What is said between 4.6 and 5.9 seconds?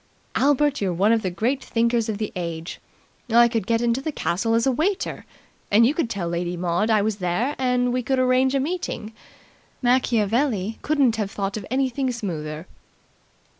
a waiter, and